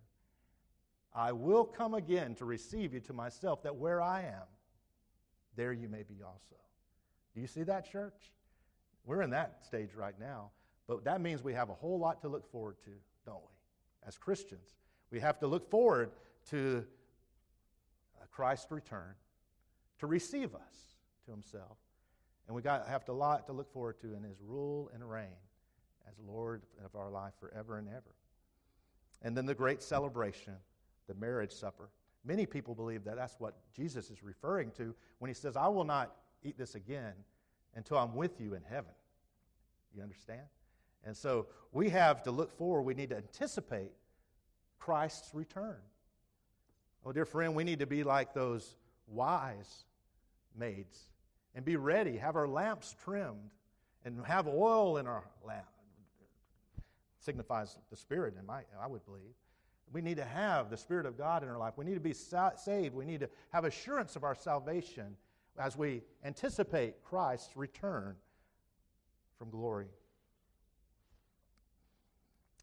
[1.14, 4.48] I will come again to receive you to myself, that where I am,
[5.56, 6.56] there you may be also.
[7.34, 8.32] Do you see that, church?
[9.06, 10.52] We're in that stage right now,
[10.88, 12.92] but that means we have a whole lot to look forward to,
[13.26, 14.08] don't we?
[14.08, 14.76] As Christians,
[15.12, 16.12] we have to look forward
[16.52, 16.86] to
[18.32, 19.16] Christ's return
[20.00, 20.96] to receive us
[21.26, 21.78] to himself.
[22.48, 25.28] And we got have a lot to look forward to in his rule and reign
[26.10, 28.16] as Lord of our life forever and ever.
[29.22, 30.54] And then the great celebration,
[31.08, 31.90] the marriage supper.
[32.26, 35.84] Many people believe that that's what Jesus is referring to when he says, I will
[35.84, 37.14] not eat this again
[37.76, 38.92] until I'm with you in heaven.
[39.96, 40.42] You understand?
[41.06, 42.84] And so we have to look forward.
[42.84, 43.92] We need to anticipate
[44.80, 45.78] Christ's return.
[47.06, 48.76] Oh, dear friend, we need to be like those
[49.08, 49.86] wise
[50.58, 51.00] maids
[51.56, 53.52] and be ready, have our lamps trimmed,
[54.06, 55.66] and have oil in our lamp.
[57.30, 59.36] Signifies the Spirit, in my, I would believe.
[59.94, 61.76] We need to have the Spirit of God in our life.
[61.78, 62.96] We need to be saved.
[62.96, 65.16] We need to have assurance of our salvation
[65.60, 68.16] as we anticipate Christ's return
[69.38, 69.90] from glory.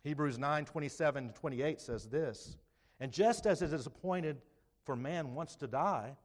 [0.03, 2.57] Hebrews 9 27 to 28 says this
[2.99, 4.39] And just as it is appointed
[4.83, 6.17] for man once to die,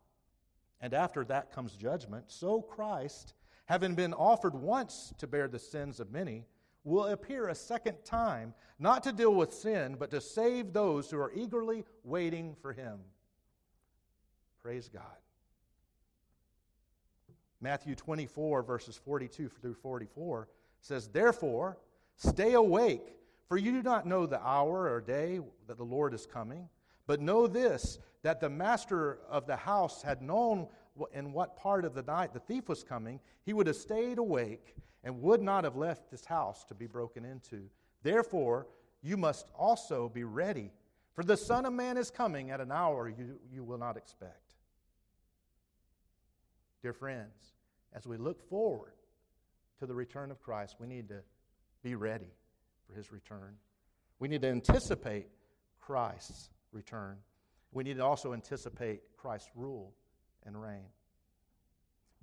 [0.81, 5.99] and after that comes judgment, so Christ, having been offered once to bear the sins
[5.99, 6.47] of many,
[6.83, 11.19] will appear a second time, not to deal with sin, but to save those who
[11.19, 12.99] are eagerly waiting for him.
[14.61, 15.03] Praise God.
[17.59, 20.47] Matthew 24, verses 42 through 44
[20.79, 21.77] says, Therefore,
[22.15, 23.15] stay awake,
[23.47, 26.67] for you do not know the hour or day that the Lord is coming.
[27.05, 30.67] But know this that the master of the house had known
[31.13, 34.75] in what part of the night the thief was coming, he would have stayed awake
[35.03, 37.63] and would not have left his house to be broken into.
[38.03, 38.67] Therefore,
[39.01, 40.71] you must also be ready,
[41.13, 44.55] for the Son of Man is coming at an hour you, you will not expect.
[46.81, 47.53] Dear friends,
[47.93, 48.93] as we look forward
[49.79, 51.21] to the return of Christ, we need to
[51.83, 52.33] be ready
[52.87, 53.55] for his return.
[54.19, 55.27] We need to anticipate
[55.79, 57.17] Christ's return.
[57.71, 59.93] We need to also anticipate Christ's rule
[60.45, 60.85] and reign.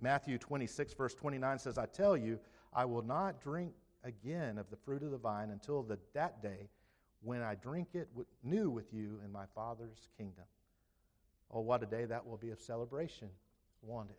[0.01, 2.39] Matthew 26, verse 29 says, I tell you,
[2.73, 3.73] I will not drink
[4.05, 6.69] again of the fruit of the vine until the, that day
[7.23, 8.09] when I drink it
[8.45, 10.45] new with you in my Father's kingdom.
[11.51, 13.29] Oh, what a day that will be of celebration,
[13.83, 14.19] won't it?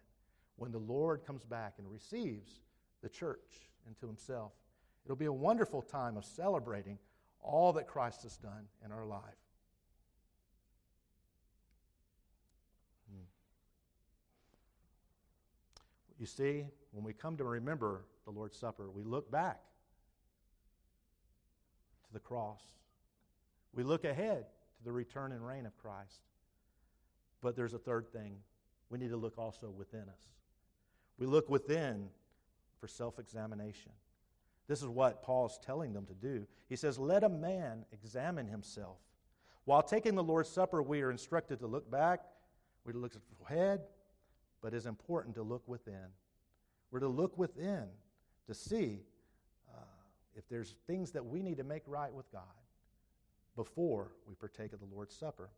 [0.58, 2.62] When the Lord comes back and receives
[3.02, 4.52] the church into himself.
[5.06, 6.98] It'll be a wonderful time of celebrating
[7.42, 9.22] all that Christ has done in our life.
[16.20, 19.62] You see, when we come to remember the Lord's Supper, we look back
[22.06, 22.62] to the cross.
[23.74, 24.46] We look ahead
[24.78, 26.22] to the return and reign of Christ.
[27.42, 28.36] But there's a third thing.
[28.90, 30.28] We need to look also within us.
[31.18, 32.10] We look within
[32.80, 33.92] for self examination.
[34.68, 36.46] This is what Paul's telling them to do.
[36.68, 38.98] He says, Let a man examine himself.
[39.66, 42.22] While taking the Lord's Supper, we are instructed to look back,
[42.86, 43.14] we look
[43.50, 43.82] ahead,
[44.62, 46.13] but it's important to look within.
[46.91, 47.86] We're to look within
[48.48, 49.00] to see
[49.74, 49.82] uh,
[50.36, 52.43] if there's things that we need to make right with God
[53.56, 55.50] before we partake of the Lord's Supper.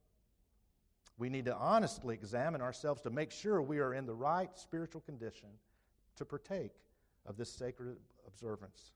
[1.17, 5.01] We need to honestly examine ourselves to make sure we are in the right spiritual
[5.01, 5.49] condition
[6.17, 6.71] to partake
[7.25, 8.91] of this sacred observance.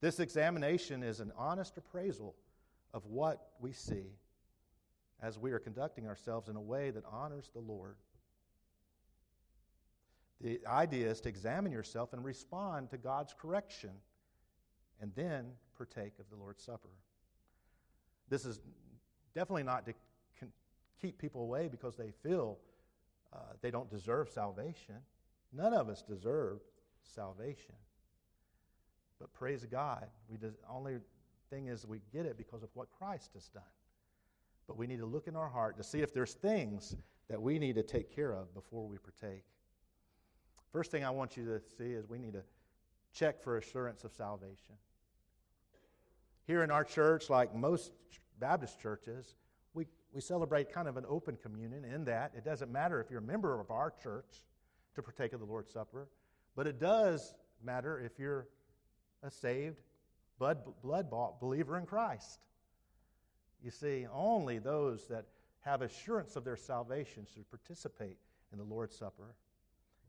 [0.00, 2.34] This examination is an honest appraisal
[2.92, 4.06] of what we see
[5.22, 7.94] as we are conducting ourselves in a way that honors the Lord.
[10.42, 13.92] The idea is to examine yourself and respond to God's correction
[15.00, 16.90] and then partake of the Lord's Supper.
[18.28, 18.60] This is
[19.34, 19.94] definitely not to
[21.00, 22.58] keep people away because they feel
[23.32, 24.96] uh, they don't deserve salvation.
[25.52, 26.60] None of us deserve
[27.02, 27.74] salvation.
[29.18, 30.06] But praise God,
[30.40, 30.96] the only
[31.50, 33.62] thing is we get it because of what Christ has done.
[34.66, 36.96] But we need to look in our heart to see if there's things
[37.28, 39.44] that we need to take care of before we partake.
[40.72, 42.42] First thing I want you to see is we need to
[43.12, 44.74] check for assurance of salvation.
[46.46, 47.92] Here in our church, like most
[48.40, 49.36] Baptist churches,
[49.74, 53.20] we, we celebrate kind of an open communion in that it doesn't matter if you're
[53.20, 54.46] a member of our church
[54.94, 56.08] to partake of the Lord's Supper,
[56.56, 58.48] but it does matter if you're
[59.22, 59.76] a saved,
[60.38, 62.40] blood, blood bought believer in Christ.
[63.62, 65.26] You see, only those that
[65.60, 68.16] have assurance of their salvation should participate
[68.52, 69.34] in the Lord's Supper.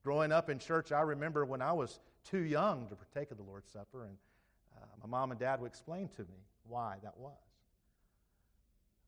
[0.03, 3.43] Growing up in church, I remember when I was too young to partake of the
[3.43, 4.17] Lord's Supper, and
[4.75, 7.33] uh, my mom and dad would explain to me why that was.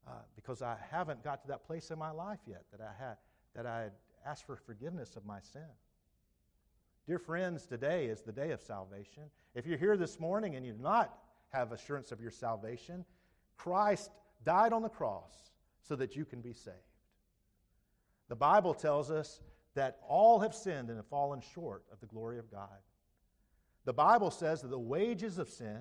[0.08, 3.18] Uh, because I haven't got to that place in my life yet that I had
[3.56, 3.92] that I had
[4.26, 5.68] asked for forgiveness of my sin.
[7.08, 9.24] Dear friends, today is the day of salvation.
[9.54, 11.18] If you're here this morning and you do not
[11.50, 13.06] have assurance of your salvation,
[13.58, 14.12] Christ
[14.44, 16.76] died on the cross so that you can be saved.
[18.28, 19.40] The Bible tells us
[19.76, 22.80] that all have sinned and have fallen short of the glory of God.
[23.86, 25.80] The Bible says that the wages of sin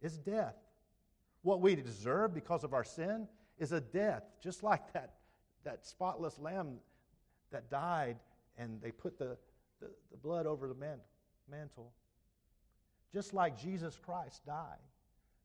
[0.00, 0.56] is death.
[1.42, 3.26] What we deserve because of our sin
[3.58, 5.14] is a death, just like that,
[5.64, 6.76] that spotless lamb
[7.50, 8.16] that died
[8.58, 9.36] and they put the,
[9.80, 10.98] the, the blood over the man,
[11.50, 11.92] mantle.
[13.12, 14.78] Just like Jesus Christ died,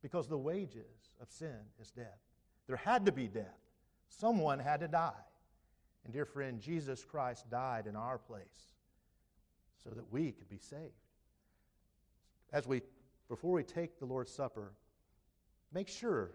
[0.02, 2.20] because the wages of sin is death.
[2.68, 3.58] There had to be death.
[4.10, 5.14] Someone had to die.
[6.06, 8.70] And dear friend, Jesus Christ died in our place
[9.84, 10.94] so that we could be saved.
[12.54, 12.82] As we
[13.28, 14.72] before we take the Lord's Supper,
[15.74, 16.32] make sure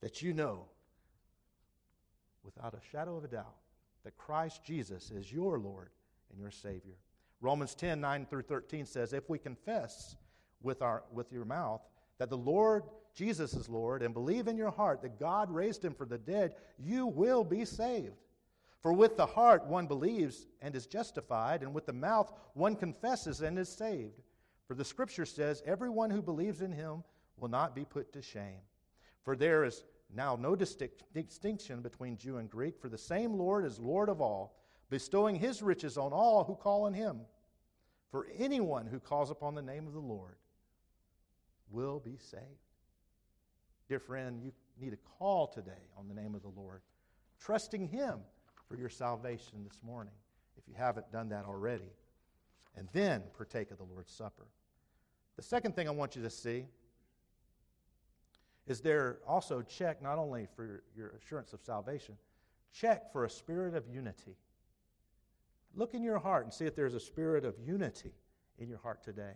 [0.00, 0.66] that you know
[2.44, 3.56] without a shadow of a doubt
[4.04, 5.90] that Christ Jesus is your Lord
[6.30, 6.94] and your Savior.
[7.40, 10.16] Romans 10 9 through 13 says, If we confess
[10.62, 11.82] with, our, with your mouth
[12.18, 15.94] that the Lord Jesus is Lord and believe in your heart that God raised him
[15.94, 18.14] from the dead, you will be saved.
[18.84, 23.40] For with the heart one believes and is justified, and with the mouth one confesses
[23.40, 24.20] and is saved.
[24.68, 27.02] For the scripture says, Everyone who believes in him
[27.38, 28.60] will not be put to shame.
[29.22, 33.78] For there is now no distinction between Jew and Greek, for the same Lord is
[33.78, 37.20] Lord of all, bestowing his riches on all who call on him.
[38.10, 40.36] For anyone who calls upon the name of the Lord
[41.70, 42.44] will be saved.
[43.88, 46.82] Dear friend, you need a call today on the name of the Lord,
[47.40, 48.20] trusting him
[48.68, 50.14] for your salvation this morning,
[50.56, 51.92] if you haven't done that already.
[52.76, 54.46] And then partake of the Lord's Supper.
[55.36, 56.66] The second thing I want you to see
[58.66, 62.16] is there also check not only for your assurance of salvation,
[62.72, 64.36] check for a spirit of unity.
[65.74, 68.12] Look in your heart and see if there's a spirit of unity
[68.58, 69.34] in your heart today.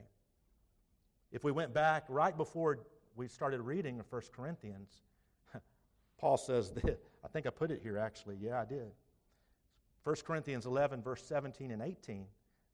[1.31, 2.79] If we went back right before
[3.17, 5.03] we started reading 1 Corinthians,
[6.19, 8.37] Paul says that, I think I put it here actually.
[8.41, 8.93] Yeah, I did.
[10.09, 12.25] 1 Corinthians 11, verse 17 and 18,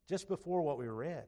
[0.09, 1.25] just before what we read,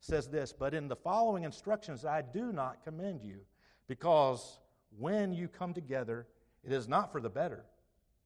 [0.00, 3.40] says this But in the following instructions I do not commend you,
[3.86, 4.60] because
[4.98, 6.26] when you come together,
[6.64, 7.66] it is not for the better,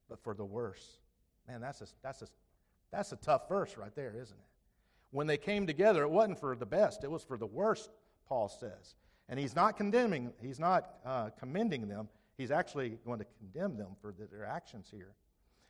[0.07, 0.99] but for the worse.
[1.49, 2.27] Man, that's a, that's a,
[2.93, 4.45] that's a tough verse right there, isn't it?
[5.11, 7.89] When they came together, it wasn't for the best, it was for the worst,
[8.29, 8.95] Paul says.
[9.27, 12.07] And he's not condemning, he's not uh, commending them.
[12.37, 15.15] He's actually going to condemn them for their actions here.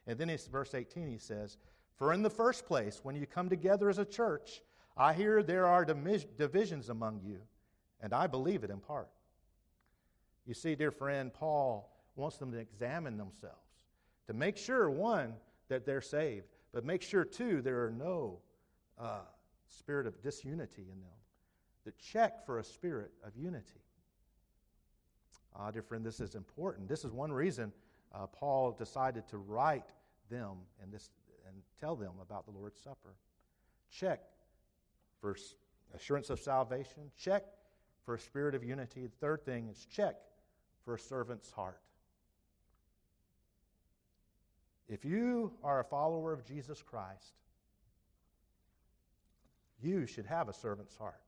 [0.07, 1.57] And then in verse 18, he says,
[1.97, 4.61] For in the first place, when you come together as a church,
[4.95, 7.41] I hear there are divisions among you,
[8.01, 9.09] and I believe it in part.
[10.45, 13.55] You see, dear friend, Paul wants them to examine themselves
[14.27, 15.33] to make sure, one,
[15.69, 18.39] that they're saved, but make sure, two, there are no
[18.97, 19.19] uh,
[19.67, 21.11] spirit of disunity in them.
[21.85, 23.81] To check for a spirit of unity.
[25.55, 26.89] Ah, dear friend, this is important.
[26.89, 27.71] This is one reason
[28.13, 29.93] uh, Paul decided to write
[30.29, 31.09] them and, this,
[31.47, 33.15] and tell them about the Lord's Supper.
[33.89, 34.21] Check
[35.19, 35.35] for
[35.95, 37.11] assurance of salvation.
[37.17, 37.43] Check
[38.05, 39.07] for a spirit of unity.
[39.07, 40.15] The third thing is check
[40.83, 41.79] for a servant's heart.
[44.87, 47.33] If you are a follower of Jesus Christ,
[49.81, 51.21] you should have a servant's heart.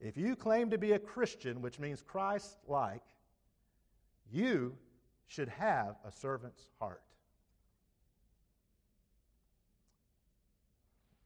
[0.00, 3.02] If you claim to be a Christian, which means Christ like,
[4.30, 4.76] you
[5.26, 7.02] should have a servant's heart.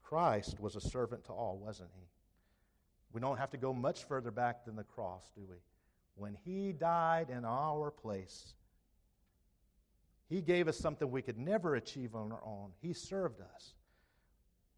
[0.02, 2.06] Christ was a servant to all, wasn't he?
[3.12, 5.56] We don't have to go much further back than the cross, do we?
[6.16, 8.54] When He died in our place,
[10.28, 12.70] He gave us something we could never achieve on our own.
[12.80, 13.74] He served us.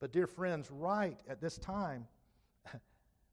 [0.00, 2.06] But, dear friends, right at this time,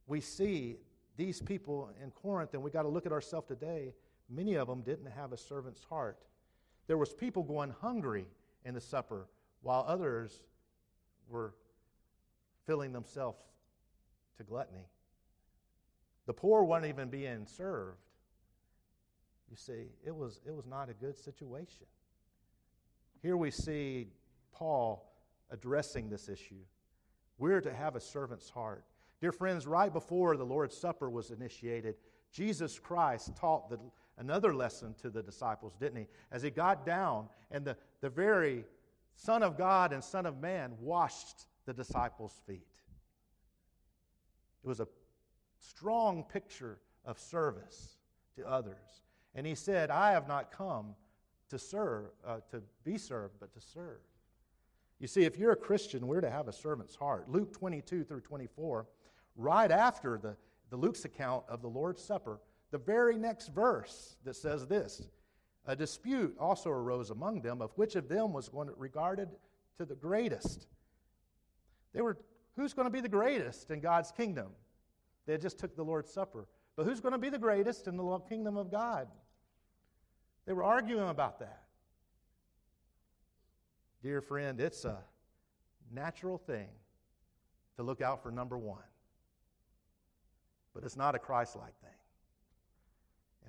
[0.08, 0.78] we see
[1.18, 3.94] these people in Corinth, and we got to look at ourselves today.
[4.30, 6.26] Many of them didn't have a servant's heart.
[6.88, 8.26] There was people going hungry
[8.66, 9.28] in the supper,
[9.62, 10.42] while others
[11.28, 11.54] were
[12.66, 13.44] filling themselves
[14.38, 14.88] to gluttony.
[16.26, 17.98] The poor weren't even being served.
[19.50, 21.88] You see, it was, it was not a good situation.
[23.22, 24.08] Here we see
[24.54, 25.12] Paul
[25.50, 26.64] addressing this issue.
[27.40, 28.84] We're to have a servant's heart.
[29.22, 31.96] Dear friends, right before the Lord's Supper was initiated,
[32.32, 33.80] Jesus Christ taught the,
[34.20, 36.08] another lesson to the disciples, didn't he?
[36.32, 38.66] As he got down and the, the very
[39.16, 42.68] Son of God and Son of Man washed the disciples' feet.
[44.64, 44.88] It was a
[45.60, 47.98] strong picture of service
[48.36, 49.04] to others.
[49.36, 50.96] And he said, I have not come
[51.50, 54.00] to serve, uh, to be served, but to serve.
[55.00, 57.30] You see, if you're a Christian, we're to have a servant's heart.
[57.30, 58.86] Luke 22 through 24,
[59.36, 60.36] right after the,
[60.70, 62.40] the Luke's account of the Lord's Supper,
[62.72, 65.08] the very next verse that says this
[65.66, 69.30] A dispute also arose among them of which of them was going to, regarded
[69.78, 70.68] to the greatest.
[71.94, 72.18] They were,
[72.56, 74.50] who's going to be the greatest in God's kingdom?
[75.26, 76.48] They just took the Lord's Supper.
[76.76, 79.08] But who's going to be the greatest in the kingdom of God?
[80.46, 81.64] They were arguing about that.
[84.02, 84.98] Dear friend, it's a
[85.92, 86.70] natural thing
[87.76, 88.80] to look out for number one.
[90.74, 91.99] But it's not a Christ like thing.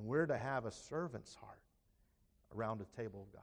[0.00, 1.60] And we're to have a servant's heart
[2.56, 3.42] around the table of God.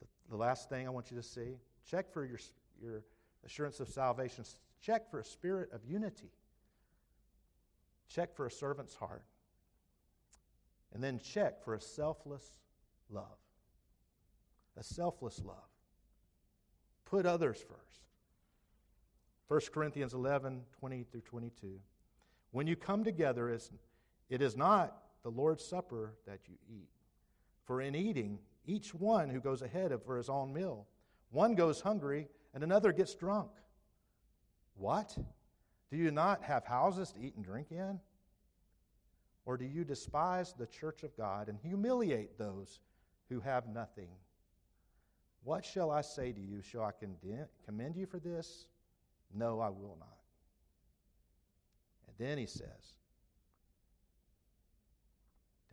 [0.00, 1.58] The, the last thing I want you to see
[1.88, 2.38] check for your,
[2.82, 3.02] your
[3.44, 4.44] assurance of salvation,
[4.80, 6.32] check for a spirit of unity,
[8.08, 9.24] check for a servant's heart,
[10.94, 12.54] and then check for a selfless
[13.10, 13.36] love
[14.78, 15.56] a selfless love.
[17.04, 18.00] Put others first.
[19.48, 21.80] 1 Corinthians 11, 20 through 22.
[22.52, 23.50] When you come together,
[24.28, 26.88] it is not the Lord's Supper that you eat.
[27.64, 30.86] For in eating, each one who goes ahead for his own meal,
[31.30, 33.50] one goes hungry and another gets drunk.
[34.76, 35.16] What?
[35.90, 38.00] Do you not have houses to eat and drink in?
[39.44, 42.80] Or do you despise the church of God and humiliate those
[43.30, 44.10] who have nothing?
[45.44, 46.60] What shall I say to you?
[46.60, 46.92] Shall I
[47.64, 48.68] commend you for this?
[49.34, 50.18] No, I will not.
[52.06, 52.94] And then he says,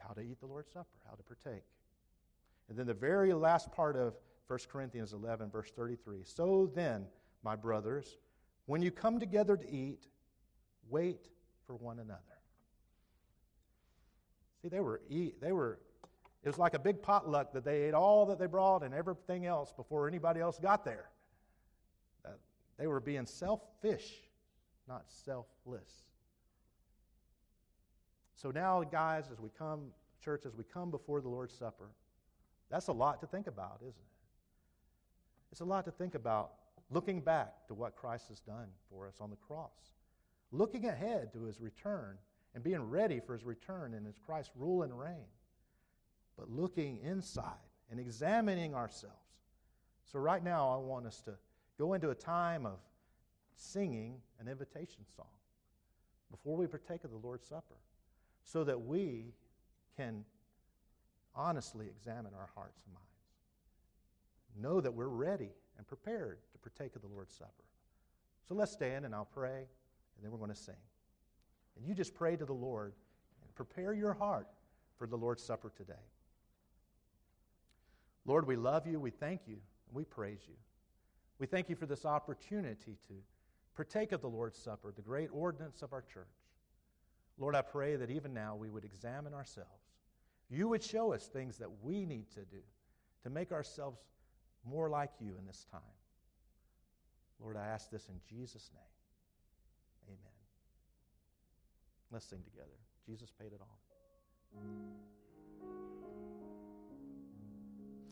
[0.06, 1.64] how to eat the Lord's Supper, how to partake.
[2.70, 4.16] And then the very last part of
[4.47, 6.20] 1 Corinthians 11, verse 33.
[6.24, 7.06] So then,
[7.43, 8.18] my brothers,
[8.66, 10.08] when you come together to eat,
[10.89, 11.30] wait
[11.66, 12.22] for one another.
[14.62, 15.80] See, they were, eat, they were
[16.45, 19.47] it was like a big potluck that they ate all that they brought and everything
[19.47, 21.10] else before anybody else got there.
[22.24, 22.30] Uh,
[22.78, 24.14] they were being selfish,
[24.88, 25.89] not selfless.
[28.36, 29.88] So now, guys, as we come,
[30.23, 31.89] church, as we come before the Lord's Supper,
[32.69, 34.15] that's a lot to think about, isn't it?
[35.51, 36.51] It's a lot to think about
[36.91, 39.93] looking back to what Christ has done for us on the cross,
[40.51, 42.17] looking ahead to his return
[42.53, 45.25] and being ready for his return and his Christ's rule and reign
[46.38, 47.53] but looking inside
[47.89, 49.15] and examining ourselves.
[50.11, 51.36] So, right now, I want us to
[51.77, 52.79] go into a time of
[53.55, 55.25] singing an invitation song
[56.29, 57.75] before we partake of the Lord's Supper
[58.46, 59.34] so that we
[59.98, 60.24] can
[61.36, 63.06] honestly examine our hearts and minds.
[64.62, 67.52] Know that we're ready and prepared to partake of the Lord's Supper.
[68.48, 70.76] So let's stand and I'll pray, and then we're going to sing.
[71.76, 72.93] And you just pray to the Lord
[73.41, 74.48] and prepare your heart
[74.98, 75.93] for the Lord's Supper today.
[78.26, 80.56] Lord, we love you, we thank you, and we praise you.
[81.38, 83.14] We thank you for this opportunity to
[83.76, 86.26] partake of the Lord's Supper, the great ordinance of our church.
[87.38, 89.69] Lord, I pray that even now we would examine ourselves.
[90.49, 92.61] You would show us things that we need to do
[93.23, 93.99] to make ourselves
[94.63, 95.81] more like you in this time.
[97.39, 98.83] Lord, I ask this in Jesus' name.
[100.07, 100.33] Amen.
[102.11, 102.77] Let's sing together.
[103.05, 103.79] Jesus paid it all.